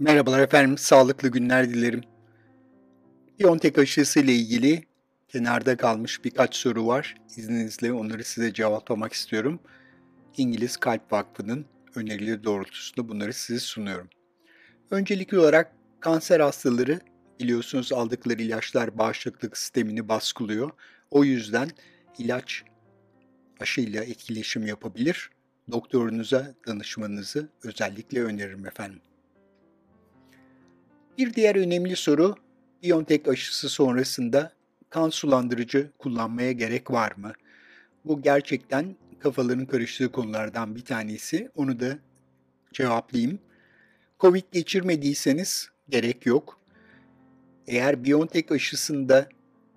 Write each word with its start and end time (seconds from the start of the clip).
Merhabalar 0.00 0.40
efendim, 0.40 0.78
sağlıklı 0.78 1.28
günler 1.28 1.70
dilerim. 1.70 2.00
Biontech 3.38 3.78
aşısı 3.78 4.20
ile 4.20 4.32
ilgili 4.32 4.84
kenarda 5.28 5.76
kalmış 5.76 6.24
birkaç 6.24 6.56
soru 6.56 6.86
var. 6.86 7.14
İzninizle 7.36 7.92
onları 7.92 8.24
size 8.24 8.52
cevaplamak 8.52 9.12
istiyorum. 9.12 9.60
İngiliz 10.36 10.76
Kalp 10.76 11.12
Vakfı'nın 11.12 11.66
önerileri 11.94 12.44
doğrultusunda 12.44 13.08
bunları 13.08 13.32
size 13.32 13.60
sunuyorum. 13.60 14.08
Öncelikli 14.90 15.38
olarak 15.38 15.72
kanser 16.00 16.40
hastaları 16.40 17.00
biliyorsunuz 17.40 17.92
aldıkları 17.92 18.42
ilaçlar 18.42 18.98
bağışıklık 18.98 19.58
sistemini 19.58 20.08
baskılıyor. 20.08 20.70
O 21.10 21.24
yüzden 21.24 21.68
ilaç 22.18 22.62
aşıyla 23.60 24.04
etkileşim 24.04 24.66
yapabilir. 24.66 25.30
Doktorunuza 25.72 26.54
danışmanızı 26.66 27.48
özellikle 27.64 28.22
öneririm 28.22 28.66
efendim. 28.66 29.00
Bir 31.20 31.34
diğer 31.34 31.56
önemli 31.56 31.96
soru, 31.96 32.34
BioNTech 32.82 33.28
aşısı 33.28 33.68
sonrasında 33.68 34.52
kan 34.90 35.10
sulandırıcı 35.10 35.90
kullanmaya 35.98 36.52
gerek 36.52 36.90
var 36.90 37.12
mı? 37.16 37.32
Bu 38.04 38.22
gerçekten 38.22 38.96
kafaların 39.18 39.66
karıştığı 39.66 40.12
konulardan 40.12 40.76
bir 40.76 40.84
tanesi. 40.84 41.50
Onu 41.54 41.80
da 41.80 41.98
cevaplayayım. 42.72 43.38
Covid 44.20 44.42
geçirmediyseniz 44.52 45.68
gerek 45.88 46.26
yok. 46.26 46.60
Eğer 47.66 48.04
BioNTech 48.04 48.52
aşısında 48.52 49.28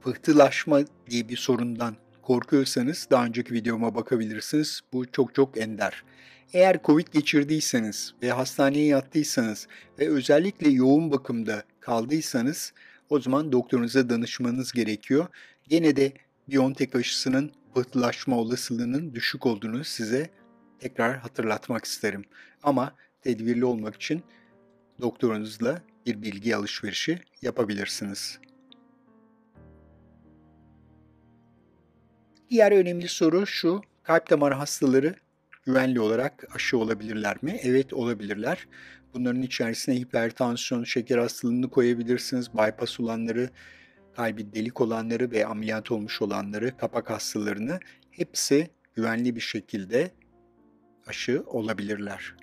pıhtılaşma 0.00 0.80
diye 1.10 1.28
bir 1.28 1.36
sorundan 1.36 1.96
korkuyorsanız 2.22 3.08
daha 3.10 3.24
önceki 3.24 3.54
videoma 3.54 3.94
bakabilirsiniz. 3.94 4.80
Bu 4.92 5.12
çok 5.12 5.34
çok 5.34 5.58
ender. 5.58 6.04
Eğer 6.52 6.80
Covid 6.84 7.06
geçirdiyseniz 7.12 8.14
ve 8.22 8.30
hastaneye 8.30 8.86
yattıysanız 8.86 9.68
ve 9.98 10.08
özellikle 10.08 10.70
yoğun 10.70 11.10
bakımda 11.10 11.62
kaldıysanız 11.80 12.72
o 13.10 13.20
zaman 13.20 13.52
doktorunuza 13.52 14.10
danışmanız 14.10 14.72
gerekiyor. 14.72 15.26
Gene 15.68 15.96
de 15.96 16.12
BioNTech 16.48 16.96
aşısının 16.96 17.52
pıhtılaşma 17.74 18.36
olasılığının 18.36 19.14
düşük 19.14 19.46
olduğunu 19.46 19.84
size 19.84 20.30
tekrar 20.78 21.18
hatırlatmak 21.18 21.84
isterim. 21.84 22.24
Ama 22.62 22.94
tedbirli 23.22 23.64
olmak 23.64 23.94
için 23.94 24.22
doktorunuzla 25.00 25.82
bir 26.06 26.22
bilgi 26.22 26.56
alışverişi 26.56 27.20
yapabilirsiniz. 27.42 28.38
Diğer 32.50 32.72
önemli 32.72 33.08
soru 33.08 33.46
şu, 33.46 33.82
kalp 34.02 34.30
damar 34.30 34.54
hastaları 34.54 35.14
güvenli 35.66 36.00
olarak 36.00 36.44
aşı 36.54 36.78
olabilirler 36.78 37.36
mi? 37.42 37.60
Evet 37.62 37.92
olabilirler. 37.92 38.66
Bunların 39.14 39.42
içerisine 39.42 39.94
hipertansiyon, 39.94 40.84
şeker 40.84 41.18
hastalığını 41.18 41.70
koyabilirsiniz. 41.70 42.54
Bypass 42.54 43.00
olanları, 43.00 43.50
kalbi 44.16 44.54
delik 44.54 44.80
olanları 44.80 45.30
ve 45.30 45.46
ameliyat 45.46 45.90
olmuş 45.90 46.22
olanları, 46.22 46.76
kapak 46.76 47.10
hastalarını 47.10 47.80
hepsi 48.10 48.70
güvenli 48.94 49.36
bir 49.36 49.40
şekilde 49.40 50.10
aşı 51.06 51.44
olabilirler. 51.46 52.34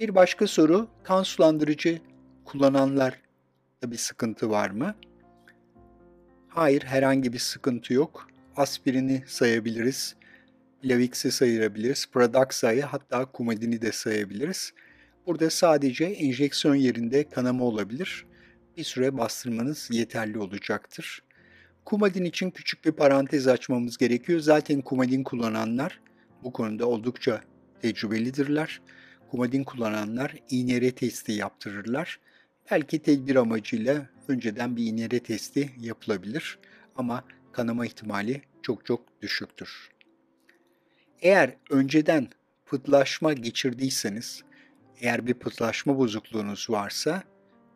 Bir 0.00 0.14
başka 0.14 0.46
soru, 0.46 0.88
kan 1.02 1.22
sulandırıcı 1.22 2.00
kullananlar 2.44 3.20
bir 3.86 3.96
sıkıntı 3.96 4.50
var 4.50 4.70
mı? 4.70 4.94
Hayır, 6.48 6.82
herhangi 6.82 7.32
bir 7.32 7.38
sıkıntı 7.38 7.94
yok 7.94 8.31
aspirini 8.56 9.22
sayabiliriz. 9.26 10.16
Lavix'i 10.84 11.32
sayabiliriz. 11.32 12.06
Pradaxa'yı 12.12 12.82
hatta 12.82 13.26
Coumadin'i 13.34 13.82
de 13.82 13.92
sayabiliriz. 13.92 14.72
Burada 15.26 15.50
sadece 15.50 16.04
enjeksiyon 16.04 16.74
yerinde 16.74 17.28
kanama 17.28 17.64
olabilir. 17.64 18.26
Bir 18.76 18.84
süre 18.84 19.18
bastırmanız 19.18 19.88
yeterli 19.90 20.38
olacaktır. 20.38 21.22
Coumadin 21.86 22.24
için 22.24 22.50
küçük 22.50 22.84
bir 22.84 22.92
parantez 22.92 23.48
açmamız 23.48 23.98
gerekiyor. 23.98 24.40
Zaten 24.40 24.82
Coumadin 24.86 25.22
kullananlar 25.22 26.00
bu 26.42 26.52
konuda 26.52 26.86
oldukça 26.86 27.40
tecrübelidirler. 27.82 28.80
Coumadin 29.30 29.64
kullananlar 29.64 30.34
iğne 30.50 30.90
testi 30.90 31.32
yaptırırlar. 31.32 32.20
Belki 32.70 33.02
tedbir 33.02 33.36
amacıyla 33.36 34.06
önceden 34.28 34.76
bir 34.76 34.84
iğne 34.84 35.08
testi 35.08 35.70
yapılabilir 35.80 36.58
ama 36.96 37.24
kanama 37.52 37.86
ihtimali 37.86 38.42
çok 38.62 38.86
çok 38.86 39.22
düşüktür. 39.22 39.90
Eğer 41.20 41.56
önceden 41.70 42.28
pıtlaşma 42.66 43.32
geçirdiyseniz, 43.32 44.42
eğer 45.00 45.26
bir 45.26 45.34
pıtlaşma 45.34 45.98
bozukluğunuz 45.98 46.70
varsa 46.70 47.22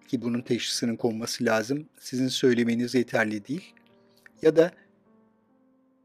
ki 0.09 0.23
bunun 0.23 0.41
teşhisinin 0.41 0.97
konması 0.97 1.45
lazım, 1.45 1.89
sizin 1.99 2.29
söylemeniz 2.29 2.95
yeterli 2.95 3.49
değil. 3.49 3.75
Ya 4.43 4.57
da 4.57 4.73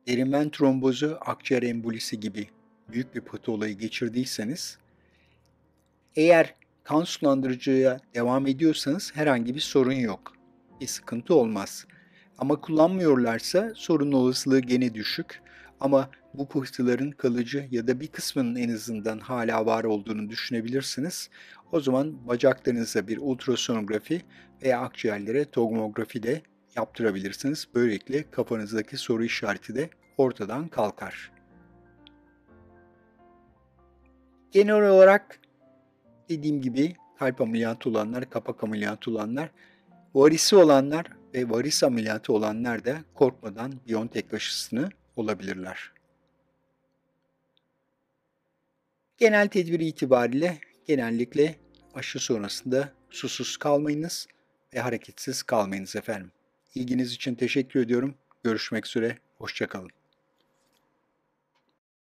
derin 0.07 0.49
trombozu, 0.49 1.17
akciğer 1.21 1.63
embolisi 1.63 2.19
gibi 2.19 2.47
büyük 2.89 3.15
bir 3.15 3.21
pıhtı 3.21 3.51
olayı 3.51 3.77
geçirdiyseniz, 3.77 4.77
eğer 6.15 6.55
kan 6.83 7.03
sulandırıcıya 7.03 7.99
devam 8.13 8.47
ediyorsanız 8.47 9.11
herhangi 9.15 9.55
bir 9.55 9.59
sorun 9.59 9.91
yok. 9.91 10.33
Bir 10.81 10.87
sıkıntı 10.87 11.35
olmaz. 11.35 11.85
Ama 12.41 12.61
kullanmıyorlarsa 12.61 13.71
sorun 13.75 14.11
olasılığı 14.11 14.59
gene 14.59 14.93
düşük. 14.93 15.41
Ama 15.79 16.09
bu 16.33 16.47
pıhtıların 16.47 17.11
kalıcı 17.11 17.67
ya 17.71 17.87
da 17.87 17.99
bir 17.99 18.07
kısmının 18.07 18.55
en 18.55 18.69
azından 18.69 19.19
hala 19.19 19.65
var 19.65 19.83
olduğunu 19.83 20.29
düşünebilirsiniz. 20.29 21.29
O 21.71 21.79
zaman 21.79 22.27
bacaklarınıza 22.27 23.07
bir 23.07 23.17
ultrasonografi 23.17 24.21
veya 24.63 24.79
akciğerlere 24.79 25.45
tomografi 25.45 26.23
de 26.23 26.41
yaptırabilirsiniz. 26.75 27.67
Böylelikle 27.75 28.31
kafanızdaki 28.31 28.97
soru 28.97 29.23
işareti 29.23 29.75
de 29.75 29.89
ortadan 30.17 30.67
kalkar. 30.67 31.31
Genel 34.51 34.89
olarak 34.89 35.39
dediğim 36.29 36.61
gibi 36.61 36.95
kalp 37.19 37.41
ameliyatı 37.41 37.89
olanlar, 37.89 38.29
kapak 38.29 38.63
ameliyatı 38.63 39.11
olanlar, 39.11 39.51
varisi 40.15 40.55
olanlar 40.55 41.20
ve 41.33 41.49
varis 41.49 41.83
ameliyatı 41.83 42.33
olanlar 42.33 42.85
da 42.85 43.01
korkmadan 43.13 43.73
Biontech 43.87 44.33
aşısını 44.33 44.89
olabilirler. 45.15 45.91
Genel 49.17 49.47
tedbir 49.47 49.79
itibariyle 49.79 50.57
genellikle 50.87 51.55
aşı 51.93 52.19
sonrasında 52.19 52.93
susuz 53.09 53.57
kalmayınız 53.57 54.27
ve 54.73 54.79
hareketsiz 54.79 55.43
kalmayınız 55.43 55.95
efendim. 55.95 56.31
İlginiz 56.75 57.13
için 57.13 57.35
teşekkür 57.35 57.79
ediyorum. 57.79 58.15
Görüşmek 58.43 58.87
üzere, 58.87 59.17
hoşçakalın. 59.37 60.00